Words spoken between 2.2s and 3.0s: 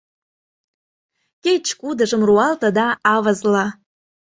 руалте да—